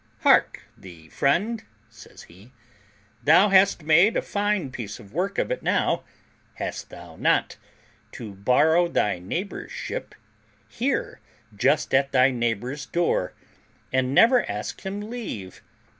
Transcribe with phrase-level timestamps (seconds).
[0.21, 2.51] "Hark thee, friend," says he,
[3.23, 6.03] "thou hast made a fine piece of work of it now,
[6.55, 7.57] hast thou not,
[8.13, 10.15] to borrow thy neighbour's ship
[10.67, 11.19] here
[11.55, 13.33] just at thy neighbour's door,
[13.93, 15.61] and never ask him leave?